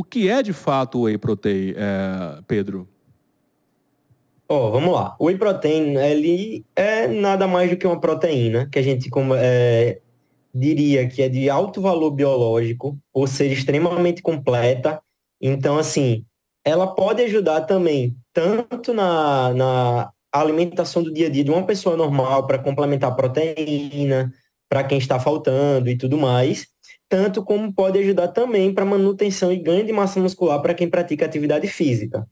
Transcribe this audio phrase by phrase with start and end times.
[0.00, 2.88] O que é de fato o whey protein, é, Pedro?
[4.48, 5.14] Ó, oh, vamos lá.
[5.18, 9.34] O whey protein, ele é nada mais do que uma proteína que a gente como,
[9.34, 10.00] é,
[10.54, 15.02] diria que é de alto valor biológico, por ser extremamente completa.
[15.38, 16.24] Então, assim,
[16.64, 21.94] ela pode ajudar também tanto na, na alimentação do dia a dia de uma pessoa
[21.94, 24.32] normal para complementar proteína,
[24.66, 26.68] para quem está faltando e tudo mais,
[27.10, 31.26] tanto como pode ajudar também para manutenção e ganho de massa muscular para quem pratica
[31.26, 32.24] atividade física.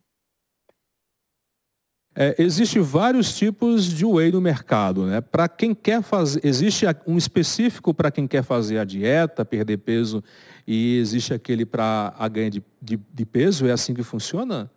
[2.15, 5.20] É, existe vários tipos de whey no mercado, né?
[5.20, 10.23] Para quem quer fazer, existe um específico para quem quer fazer a dieta, perder peso,
[10.67, 13.67] e existe aquele para a ganho de, de, de, peso.
[13.67, 14.70] É assim que funciona?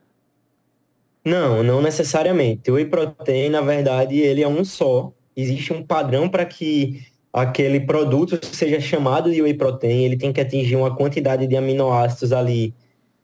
[1.23, 2.71] Não, não necessariamente.
[2.71, 5.13] O whey protein, na verdade, ele é um só.
[5.35, 10.03] Existe um padrão para que aquele produto seja chamado de whey protein.
[10.03, 12.73] Ele tem que atingir uma quantidade de aminoácidos ali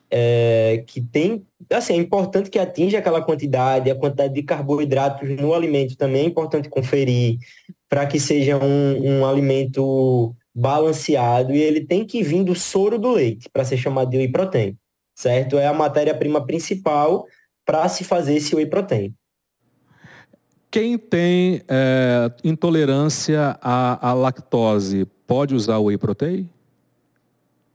[0.10, 5.54] é, que tem, assim, é importante que atinja aquela quantidade, a quantidade de carboidratos no
[5.54, 7.38] alimento também é importante conferir
[7.90, 13.12] para que seja um, um alimento balanceado e ele tem que vir do soro do
[13.12, 14.78] leite para ser chamado de whey protein,
[15.14, 15.58] certo?
[15.58, 17.26] É a matéria-prima principal
[17.66, 19.14] para se fazer esse whey protein.
[20.78, 26.48] Quem tem é, intolerância à, à lactose pode usar o whey protein?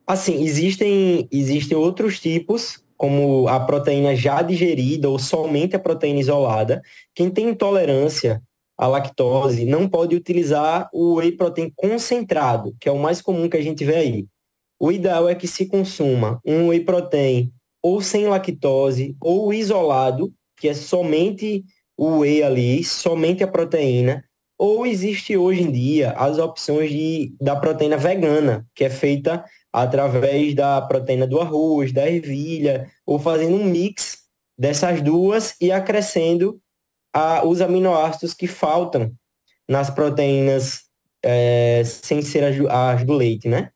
[0.06, 6.80] Assim, existem, existem outros tipos, como a proteína já digerida ou somente a proteína isolada.
[7.12, 8.40] Quem tem intolerância
[8.78, 13.56] à lactose não pode utilizar o whey protein concentrado, que é o mais comum que
[13.56, 14.26] a gente vê aí.
[14.78, 20.68] O ideal é que se consuma um whey protein ou sem lactose ou isolado, que
[20.68, 21.64] é somente
[21.96, 24.24] o whey ali, somente a proteína,
[24.58, 30.54] ou existe hoje em dia as opções de, da proteína vegana, que é feita através
[30.54, 34.18] da proteína do arroz, da ervilha, ou fazendo um mix
[34.56, 36.60] dessas duas e acrescendo
[37.12, 39.12] a, os aminoácidos que faltam
[39.68, 40.82] nas proteínas
[41.24, 43.70] é, sem ser as, as, do leite, né?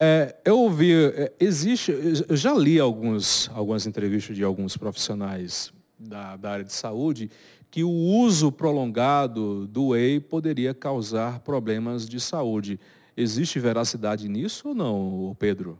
[0.00, 1.92] É, eu ouvi, é, existe,
[2.28, 7.30] eu já li alguns, algumas entrevistas de alguns profissionais da, da área de saúde
[7.70, 12.78] que o uso prolongado do whey poderia causar problemas de saúde.
[13.16, 15.76] Existe veracidade nisso ou não, Pedro?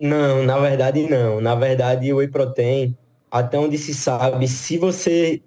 [0.00, 1.40] Não, na verdade não.
[1.40, 2.96] Na verdade, o whey protein,
[3.30, 5.40] até onde se sabe, se você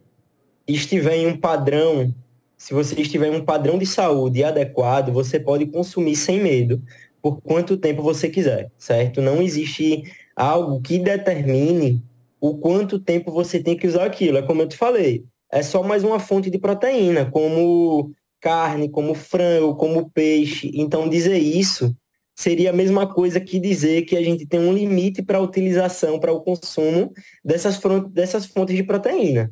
[0.65, 2.13] estiver em um padrão,
[2.57, 6.81] se você estiver em um padrão de saúde adequado, você pode consumir sem medo
[7.21, 9.21] por quanto tempo você quiser, certo?
[9.21, 10.03] Não existe
[10.35, 12.01] algo que determine
[12.39, 14.37] o quanto tempo você tem que usar aquilo.
[14.37, 19.13] É como eu te falei, é só mais uma fonte de proteína, como carne, como
[19.13, 20.71] frango, como peixe.
[20.73, 21.95] Então, dizer isso
[22.35, 26.19] seria a mesma coisa que dizer que a gente tem um limite para a utilização,
[26.19, 27.11] para o consumo
[27.43, 27.77] dessas,
[28.11, 29.51] dessas fontes de proteína.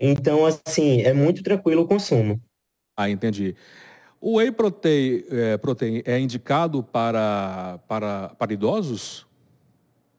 [0.00, 2.40] Então, assim, é muito tranquilo o consumo.
[2.96, 3.54] Ah, entendi.
[4.20, 9.26] O whey protein é, protein é indicado para, para, para idosos?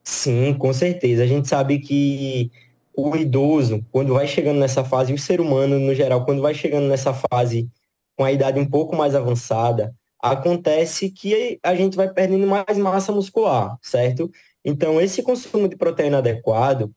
[0.08, 1.24] Sim, com certeza.
[1.24, 2.52] A gente sabe que
[2.96, 6.88] o idoso, quando vai chegando nessa fase, o ser humano no geral, quando vai chegando
[6.88, 7.70] nessa fase
[8.16, 13.12] com a idade um pouco mais avançada, acontece que a gente vai perdendo mais massa
[13.12, 14.32] muscular, certo?
[14.64, 16.92] Então, esse consumo de proteína adequado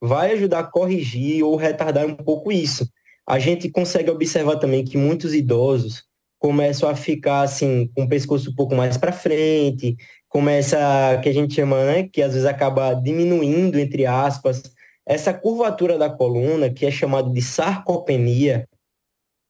[0.00, 2.88] vai ajudar a corrigir ou retardar um pouco isso.
[3.26, 6.04] A gente consegue observar também que muitos idosos
[6.46, 9.96] começam a ficar assim com o pescoço um pouco mais para frente,
[10.28, 10.78] começa
[11.20, 14.62] que a gente chama, né, que às vezes acaba diminuindo entre aspas
[15.04, 18.68] essa curvatura da coluna, que é chamada de sarcopenia,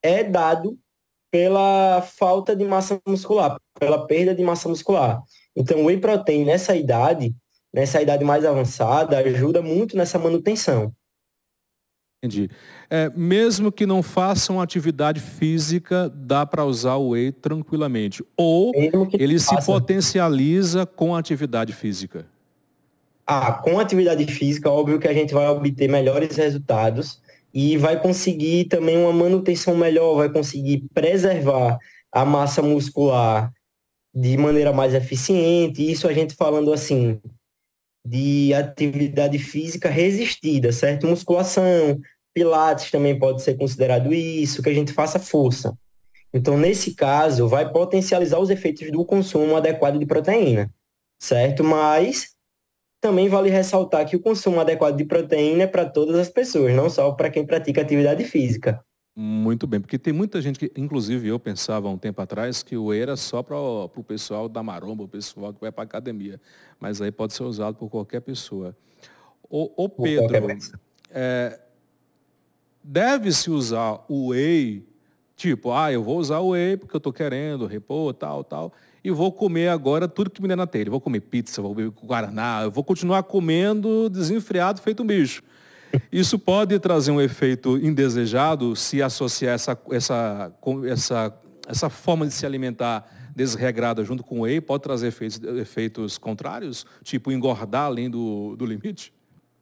[0.03, 0.79] é dado
[1.31, 5.23] pela falta de massa muscular, pela perda de massa muscular.
[5.55, 7.35] Então, o whey protein nessa idade,
[7.75, 10.95] nessa idade mais avançada, ajuda muito nessa manutenção.
[12.23, 12.51] Entendi.
[12.91, 18.25] É, mesmo que não façam atividade física, dá para usar o whey tranquilamente.
[18.37, 18.73] Ou
[19.13, 22.27] ele se potencializa com a atividade física?
[23.27, 27.21] Ah, com atividade física, óbvio que a gente vai obter melhores resultados
[27.53, 31.79] e vai conseguir também uma manutenção melhor, vai conseguir preservar
[32.13, 33.53] a massa muscular
[34.15, 35.91] de maneira mais eficiente.
[35.91, 37.21] Isso a gente falando assim
[38.07, 41.09] de atividade física resistida, certo?
[41.09, 42.01] Musculação,
[42.37, 45.75] pilates também pode ser considerado isso, que a gente faça força.
[46.35, 50.71] Então, nesse caso, vai potencializar os efeitos do consumo adequado de proteína,
[51.19, 51.65] certo?
[51.65, 52.35] Mas
[53.01, 56.91] também vale ressaltar que o consumo adequado de proteína é para todas as pessoas, não
[56.91, 58.85] só para quem pratica atividade física.
[59.19, 62.89] Muito bem, porque tem muita gente que, inclusive eu pensava um tempo atrás, que o
[62.89, 66.39] whey era só para o pessoal da maromba, o pessoal que vai para academia.
[66.79, 68.77] Mas aí pode ser usado por qualquer pessoa.
[69.49, 70.49] O, o Pedro,
[71.11, 71.59] é,
[72.87, 74.87] deve-se usar o whey,
[75.35, 78.73] tipo, ah, eu vou usar o whey porque eu estou querendo repor, tal, tal,
[79.03, 80.91] e vou comer agora tudo que me der na telha.
[80.91, 85.43] Vou comer pizza, vou comer guaraná, eu vou continuar comendo desenfreado feito um bicho.
[86.13, 90.53] Isso pode trazer um efeito indesejado se associar essa, essa,
[90.85, 93.05] essa, essa forma de se alimentar
[93.35, 98.65] desregrada junto com o whey, pode trazer efeitos, efeitos contrários, tipo engordar além do, do
[98.65, 99.13] limite?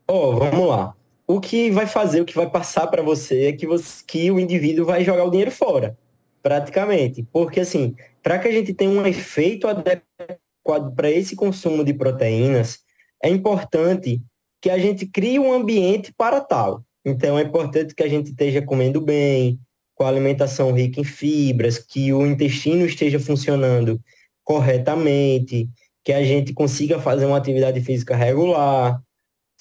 [0.07, 0.95] Oh, vamos lá.
[1.27, 4.39] O que vai fazer, o que vai passar para você é que, você, que o
[4.39, 5.97] indivíduo vai jogar o dinheiro fora,
[6.43, 7.27] praticamente.
[7.33, 12.81] Porque, assim, para que a gente tenha um efeito adequado para esse consumo de proteínas,
[13.23, 14.21] é importante
[14.61, 16.85] que a gente crie um ambiente para tal.
[17.05, 19.59] Então, é importante que a gente esteja comendo bem,
[19.95, 24.01] com alimentação rica em fibras, que o intestino esteja funcionando
[24.43, 25.69] corretamente,
[26.03, 29.01] que a gente consiga fazer uma atividade física regular.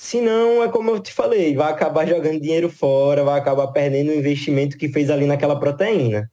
[0.03, 4.13] Senão, é como eu te falei, vai acabar jogando dinheiro fora, vai acabar perdendo o
[4.13, 6.29] investimento que fez ali naquela proteína.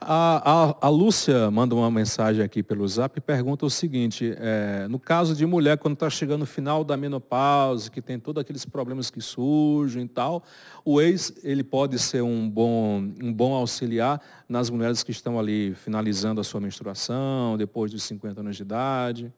[0.00, 4.88] A, a, a, Lúcia manda uma mensagem aqui pelo zap e pergunta o seguinte, é,
[4.88, 8.64] no caso de mulher, quando está chegando no final da menopausa, que tem todos aqueles
[8.64, 10.42] problemas que surgem e tal,
[10.84, 15.72] o ex ele pode ser um bom, um bom auxiliar nas mulheres que estão ali
[15.76, 19.32] finalizando a sua menstruação, depois dos 50 anos de idade?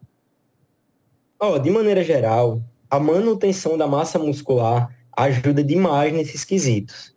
[1.39, 2.63] Oh, de maneira geral,
[2.93, 7.15] a manutenção da massa muscular ajuda demais nesses quesitos.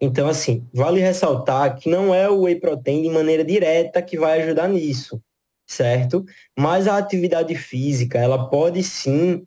[0.00, 4.40] Então, assim, vale ressaltar que não é o whey protein de maneira direta que vai
[4.40, 5.20] ajudar nisso,
[5.66, 6.24] certo?
[6.58, 9.42] Mas a atividade física, ela pode sim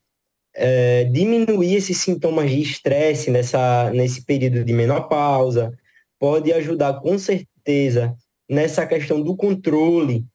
[0.53, 5.75] é, diminuir esses sintomas de estresse nessa, nesse período de menopausa,
[6.19, 8.15] pode ajudar com certeza
[8.47, 10.27] nessa questão do controle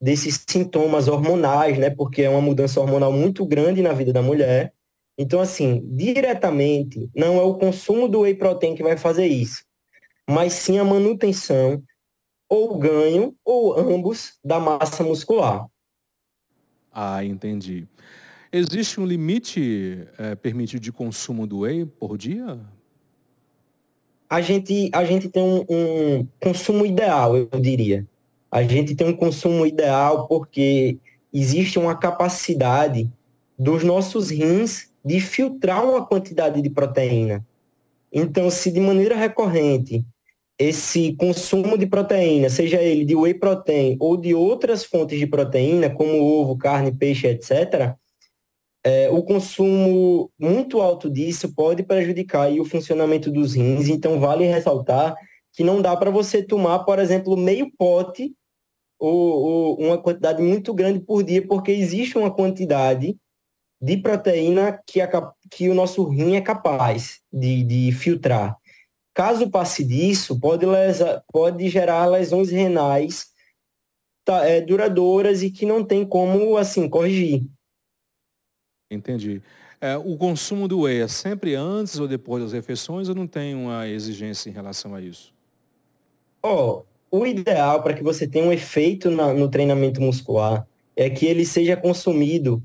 [0.00, 1.90] desses sintomas hormonais, né?
[1.90, 4.72] Porque é uma mudança hormonal muito grande na vida da mulher.
[5.18, 9.64] Então, assim, diretamente, não é o consumo do whey protein que vai fazer isso,
[10.28, 11.82] mas sim a manutenção
[12.48, 15.66] ou ganho, ou ambos, da massa muscular.
[16.90, 17.86] Ah, entendi.
[18.50, 22.58] Existe um limite é, permitido de consumo do whey por dia?
[24.30, 28.06] A gente, a gente tem um, um consumo ideal, eu diria.
[28.50, 30.98] A gente tem um consumo ideal porque
[31.32, 33.10] existe uma capacidade
[33.58, 37.44] dos nossos rins de filtrar uma quantidade de proteína.
[38.12, 40.04] Então, se de maneira recorrente
[40.58, 45.88] esse consumo de proteína, seja ele de whey protein ou de outras fontes de proteína,
[45.88, 47.94] como ovo, carne, peixe, etc.,
[48.84, 53.88] é, o consumo muito alto disso pode prejudicar o funcionamento dos rins.
[53.88, 55.14] Então, vale ressaltar
[55.52, 58.34] que não dá para você tomar, por exemplo, meio pote
[58.98, 63.16] ou, ou uma quantidade muito grande por dia, porque existe uma quantidade
[63.80, 68.56] de proteína que, a, que o nosso rim é capaz de, de filtrar.
[69.14, 73.26] Caso passe disso, pode, lesa, pode gerar lesões renais
[74.24, 77.44] tá, é, duradouras e que não tem como, assim, corrigir.
[78.90, 79.42] Entendi.
[79.80, 83.54] É, o consumo do whey é sempre antes ou depois das refeições ou não tem
[83.54, 85.32] uma exigência em relação a isso?
[86.42, 91.08] Ó, oh, o ideal para que você tenha um efeito na, no treinamento muscular é
[91.08, 92.62] que ele seja consumido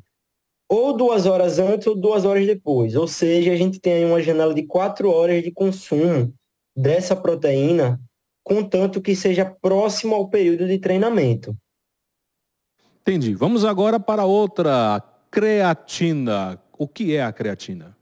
[0.69, 2.95] ou duas horas antes ou duas horas depois.
[2.95, 6.33] Ou seja, a gente tem aí uma janela de quatro horas de consumo
[6.75, 8.01] dessa proteína,
[8.43, 11.55] contanto que seja próximo ao período de treinamento.
[13.01, 13.35] Entendi.
[13.35, 16.59] Vamos agora para outra, creatina.
[16.77, 17.95] O que é a creatina?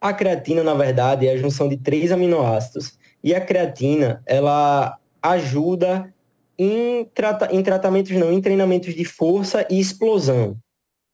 [0.00, 2.98] A creatina, na verdade, é a junção de três aminoácidos.
[3.22, 6.12] E a creatina, ela ajuda
[6.58, 10.56] em, trata em tratamentos, não, em treinamentos de força e explosão.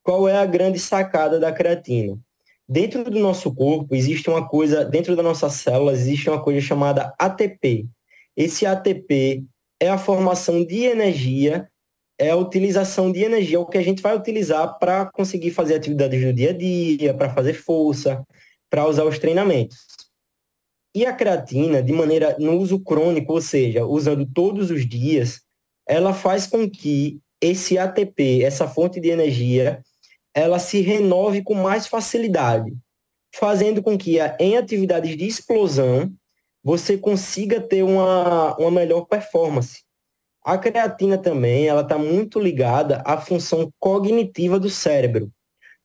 [0.03, 2.19] Qual é a grande sacada da creatina?
[2.69, 7.15] Dentro do nosso corpo existe uma coisa, dentro das nossas células existe uma coisa chamada
[7.19, 7.87] ATP.
[8.37, 9.45] Esse ATP
[9.81, 11.69] é a formação de energia,
[12.19, 15.77] é a utilização de energia, é o que a gente vai utilizar para conseguir fazer
[15.77, 18.23] atividades do dia a dia, para fazer força,
[18.69, 19.79] para usar os treinamentos.
[20.95, 25.43] E a creatina, de maneira no uso crônico, ou seja, usando todos os dias,
[25.87, 29.83] ela faz com que esse ATP, essa fonte de energia,
[30.35, 32.77] ela se renove com mais facilidade,
[33.35, 36.13] fazendo com que em atividades de explosão
[36.63, 39.83] você consiga ter uma, uma melhor performance.
[40.45, 45.31] A creatina também ela está muito ligada à função cognitiva do cérebro.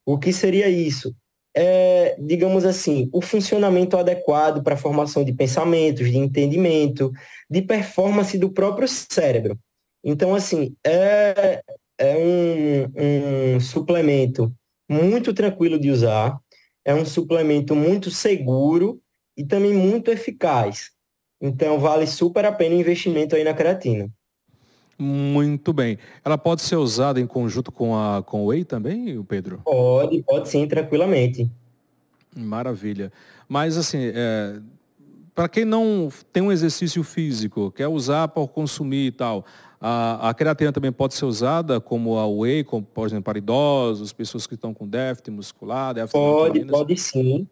[0.06, 1.16] O que seria isso?
[1.56, 7.12] É, digamos assim, o funcionamento adequado para a formação de pensamentos, de entendimento,
[7.50, 9.58] de performance do próprio cérebro.
[10.04, 11.64] Então, assim, é,
[11.98, 14.54] é um, um suplemento
[14.90, 16.38] muito tranquilo de usar,
[16.84, 19.00] é um suplemento muito seguro
[19.38, 20.92] e também muito eficaz.
[21.42, 24.10] Então, vale super a pena o investimento aí na creatina.
[24.98, 25.98] Muito bem.
[26.24, 29.62] Ela pode ser usada em conjunto com a com o whey também, Pedro?
[29.64, 31.50] Pode, pode sim, tranquilamente.
[32.36, 33.12] Maravilha.
[33.48, 34.60] Mas assim, é,
[35.36, 39.46] para quem não tem um exercício físico, quer usar para consumir e tal,
[39.80, 44.14] a, a, creatina também pode ser usada como a whey, como, por exemplo, para idosos,
[44.14, 47.48] pessoas que estão com déficit muscular, déficit Pode, pode sim.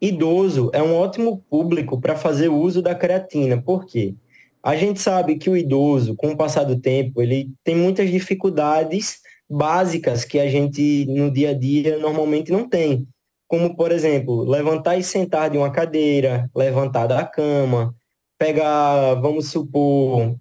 [0.00, 3.60] Idoso é um ótimo público para fazer uso da creatina.
[3.60, 4.14] Por quê?
[4.62, 9.18] A gente sabe que o idoso, com o passar do tempo, ele tem muitas dificuldades
[9.48, 13.06] básicas que a gente no dia a dia normalmente não tem.
[13.46, 17.94] Como, por exemplo, levantar e sentar de uma cadeira, levantar da cama,
[18.38, 20.36] pegar, vamos supor,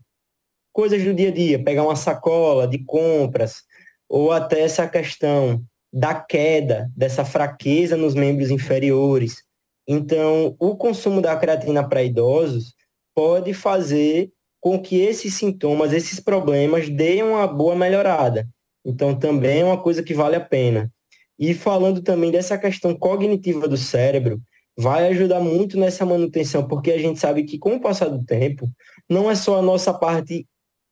[0.74, 3.64] coisas do dia a dia, pegar uma sacola de compras,
[4.10, 9.44] ou até essa questão da queda, dessa fraqueza nos membros inferiores.
[9.88, 12.77] Então, o consumo da creatina para idosos
[13.18, 14.32] pode fazer
[14.62, 18.48] com que esses sintomas, esses problemas deem uma boa melhorada.
[18.86, 20.92] Então, também é uma coisa que vale a pena.
[21.40, 24.40] E falando também dessa questão cognitiva do cérebro,
[24.78, 28.70] vai ajudar muito nessa manutenção, porque a gente sabe que com o passar do tempo,
[29.10, 30.48] não é só a nossa parte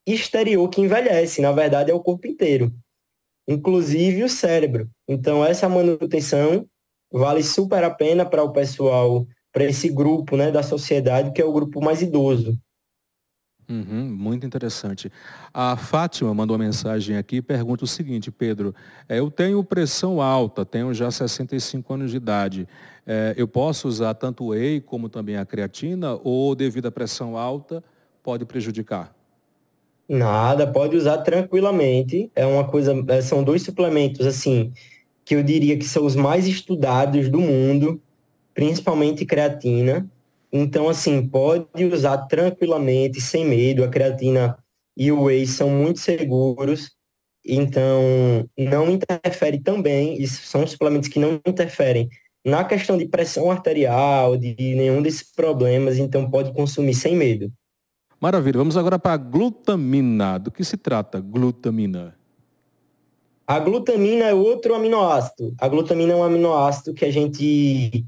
[0.08, 2.74] exterior que envelhece, na verdade é o corpo inteiro,
[3.48, 4.90] inclusive o cérebro.
[5.08, 6.66] Então, essa manutenção
[7.12, 11.46] vale super a pena para o pessoal para esse grupo né, da sociedade, que é
[11.46, 12.60] o grupo mais idoso.
[13.70, 15.10] Uhum, muito interessante.
[15.54, 18.76] A Fátima mandou uma mensagem aqui e pergunta o seguinte, Pedro,
[19.08, 22.68] é, eu tenho pressão alta, tenho já 65 anos de idade.
[23.08, 27.38] É, eu posso usar tanto o whey como também a creatina ou devido à pressão
[27.38, 27.82] alta
[28.22, 29.16] pode prejudicar?
[30.08, 32.30] Nada, pode usar tranquilamente.
[32.36, 34.74] É uma coisa, é, são dois suplementos assim
[35.24, 38.00] que eu diria que são os mais estudados do mundo
[38.56, 40.10] principalmente creatina.
[40.52, 43.84] Então, assim, pode usar tranquilamente, sem medo.
[43.84, 44.58] A creatina
[44.98, 46.96] e o whey são muito seguros.
[47.46, 52.10] Então, não interfere também, isso são suplementos que não interferem
[52.44, 57.52] na questão de pressão arterial, de nenhum desses problemas, então pode consumir sem medo.
[58.22, 58.58] Maravilha.
[58.58, 60.38] Vamos agora para a glutamina.
[60.38, 62.16] Do que se trata, glutamina?
[63.46, 65.54] A glutamina é outro aminoácido.
[65.60, 68.06] A glutamina é um aminoácido que a gente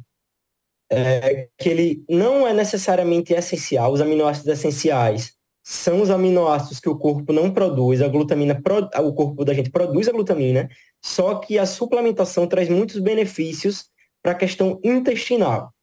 [0.89, 3.91] é, que ele não é necessariamente essencial.
[3.91, 8.01] Os aminoácidos essenciais são os aminoácidos que o corpo não produz.
[8.01, 8.61] A glutamina,
[8.99, 10.69] o corpo da gente produz a glutamina,
[11.03, 13.85] só que a suplementação traz muitos benefícios
[14.23, 15.73] para a questão intestinal.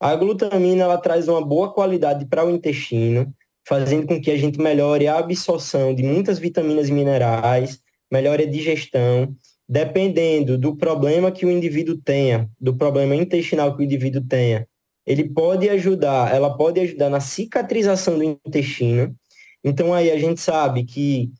[0.00, 3.32] A glutamina ela traz uma boa qualidade para o intestino,
[3.66, 8.50] fazendo com que a gente melhore a absorção de muitas vitaminas e minerais, melhore a
[8.50, 9.34] digestão
[9.68, 14.66] dependendo do problema que o indivíduo tenha, do problema intestinal que o indivíduo tenha,
[15.06, 19.14] ele pode ajudar, ela pode ajudar na cicatrização do intestino.
[19.62, 21.30] Então aí a gente sabe que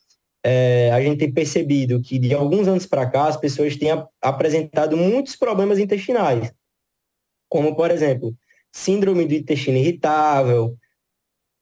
[0.44, 4.96] é, a gente tem percebido que de alguns anos para cá as pessoas têm apresentado
[4.96, 6.52] muitos problemas intestinais,
[7.48, 8.34] como por exemplo
[8.70, 10.76] síndrome do intestino irritável,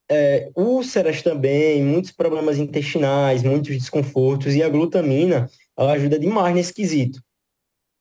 [0.08, 6.73] é, úlceras também, muitos problemas intestinais, muitos desconfortos e a glutamina ela ajuda demais nesse
[6.73, 7.21] quesito.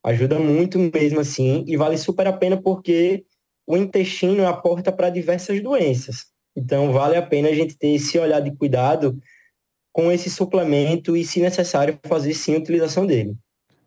[0.03, 3.25] Ajuda muito mesmo assim e vale super a pena porque
[3.67, 6.27] o intestino é a porta para diversas doenças.
[6.55, 9.19] Então vale a pena a gente ter esse olhar de cuidado
[9.91, 13.35] com esse suplemento e, se necessário, fazer sim a utilização dele.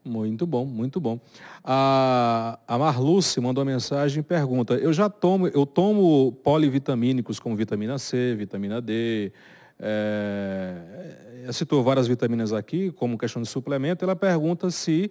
[0.04, 1.21] Muito bom, muito bom.
[1.62, 7.54] A, a Marluce mandou uma mensagem e pergunta: eu já tomo, eu tomo polivitamínicos como
[7.54, 9.33] vitamina C, vitamina D,
[9.80, 15.11] é, citou várias vitaminas aqui, como questão de suplemento, ela pergunta se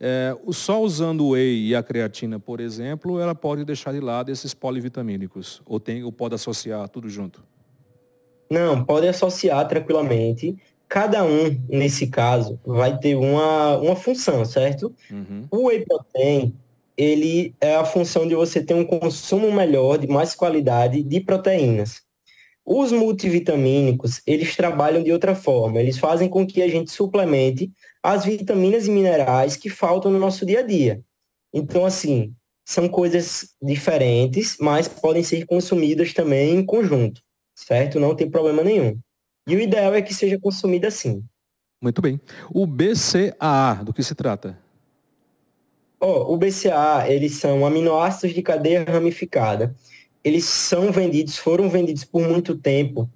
[0.00, 4.30] é, só usando o whey e a creatina, por exemplo, ela pode deixar de lado
[4.30, 7.44] esses polivitamínicos, ou, tem, ou pode associar tudo junto?
[8.50, 10.56] Não, pode associar tranquilamente.
[10.88, 14.92] Cada um, nesse caso, vai ter uma, uma função, certo?
[15.08, 15.46] Uhum.
[15.50, 16.52] O whey protein,
[16.96, 22.02] ele é a função de você ter um consumo melhor, de mais qualidade de proteínas.
[22.72, 25.80] Os multivitamínicos, eles trabalham de outra forma.
[25.80, 27.68] Eles fazem com que a gente suplemente
[28.00, 31.02] as vitaminas e minerais que faltam no nosso dia a dia.
[31.52, 32.32] Então, assim,
[32.64, 37.20] são coisas diferentes, mas podem ser consumidas também em conjunto,
[37.56, 37.98] certo?
[37.98, 38.96] Não tem problema nenhum.
[39.48, 41.24] E o ideal é que seja consumida assim.
[41.82, 42.20] Muito bem.
[42.54, 44.56] O BCAA, do que se trata?
[45.98, 49.74] Oh, o BCA, eles são aminoácidos de cadeia ramificada.
[50.22, 53.08] Eles são vendidos, foram vendidos por muito tempo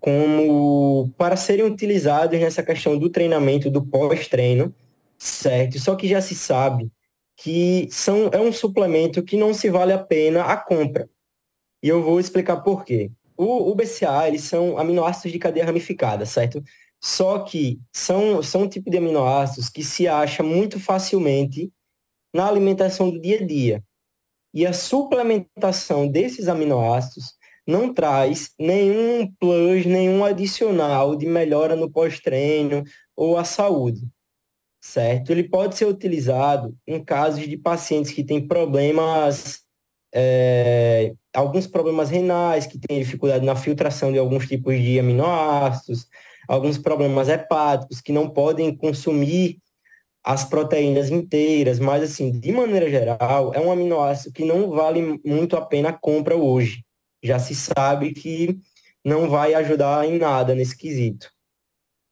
[0.00, 4.74] como para serem utilizados nessa questão do treinamento, do pós-treino,
[5.18, 5.78] certo?
[5.78, 6.90] Só que já se sabe
[7.36, 11.08] que são, é um suplemento que não se vale a pena a compra.
[11.82, 13.10] E eu vou explicar por quê.
[13.36, 16.62] O, o BCA, eles são aminoácidos de cadeia ramificada, certo?
[17.00, 21.72] Só que são, são um tipo de aminoácidos que se acha muito facilmente
[22.34, 23.84] na alimentação do dia a dia.
[24.52, 27.34] E a suplementação desses aminoácidos
[27.66, 32.82] não traz nenhum plus, nenhum adicional de melhora no pós-treino
[33.14, 34.00] ou à saúde
[34.80, 35.30] certo?
[35.30, 39.60] Ele pode ser utilizado em casos de pacientes que têm problemas,
[40.14, 46.06] é, alguns problemas renais, que têm dificuldade na filtração de alguns tipos de aminoácidos,
[46.48, 49.58] alguns problemas hepáticos, que não podem consumir
[50.28, 55.56] as proteínas inteiras, mas assim, de maneira geral, é um aminoácido que não vale muito
[55.56, 56.84] a pena a compra hoje.
[57.22, 58.60] Já se sabe que
[59.02, 61.30] não vai ajudar em nada nesse quesito.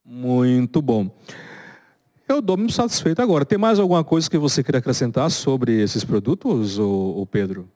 [0.02, 1.11] Muito bom.
[2.26, 3.44] Eu dou me satisfeito agora.
[3.44, 7.68] Tem mais alguma coisa que você queria acrescentar sobre esses produtos, o Pedro?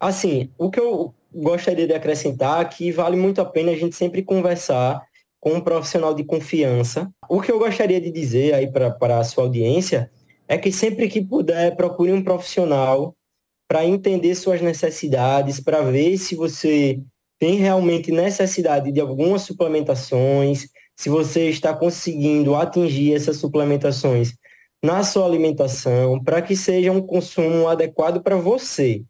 [0.00, 3.94] Assim, o que eu gostaria de acrescentar é que vale muito a pena a gente
[3.94, 5.02] sempre conversar
[5.40, 7.10] com um profissional de confiança.
[7.28, 10.10] O que eu gostaria de dizer aí para a sua audiência
[10.46, 13.16] é que sempre que puder, procure um profissional
[13.66, 17.00] para entender suas necessidades, para ver se você
[17.38, 20.66] tem realmente necessidade de algumas suplementações,
[20.96, 24.34] se você está conseguindo atingir essas suplementações
[24.82, 29.02] na sua alimentação, para que seja um consumo adequado para você,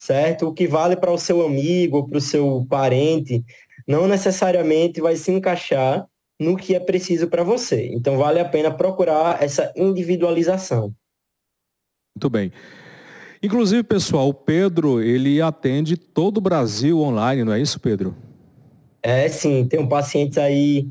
[0.00, 0.48] certo?
[0.48, 3.44] O que vale para o seu amigo, para o seu parente,
[3.88, 6.06] não necessariamente vai se encaixar
[6.38, 7.88] no que é preciso para você.
[7.92, 10.94] Então vale a pena procurar essa individualização.
[12.14, 12.52] Muito bem.
[13.42, 18.14] Inclusive, pessoal, o Pedro, ele atende todo o Brasil online, não é isso, Pedro?
[19.02, 19.66] É, sim.
[19.66, 20.88] Tem pacientes aí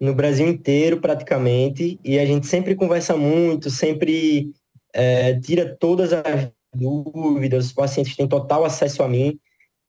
[0.00, 4.52] no Brasil inteiro praticamente, e a gente sempre conversa muito, sempre
[4.94, 9.38] é, tira todas as dúvidas, os pacientes têm total acesso a mim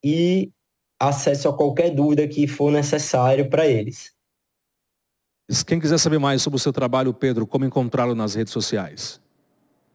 [0.03, 0.49] e
[1.09, 4.11] acesso a qualquer dúvida que for necessário para eles.
[5.65, 9.19] Quem quiser saber mais sobre o seu trabalho, Pedro, como encontrá-lo nas redes sociais?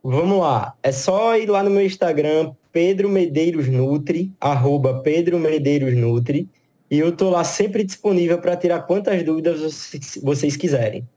[0.03, 5.97] Vamos lá, é só ir lá no meu Instagram, Pedro Medeiros Nutri, arroba Pedro Medeiros
[5.97, 6.49] Nutri,
[6.90, 9.90] e eu estou lá sempre disponível para tirar quantas dúvidas
[10.23, 11.09] vocês quiserem.